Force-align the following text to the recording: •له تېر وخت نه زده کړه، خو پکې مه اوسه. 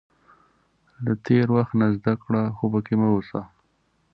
•له 1.03 1.13
تېر 1.25 1.47
وخت 1.55 1.73
نه 1.81 1.87
زده 1.95 2.13
کړه، 2.23 2.43
خو 2.55 2.65
پکې 2.73 2.95
مه 3.01 3.07
اوسه. 3.13 3.41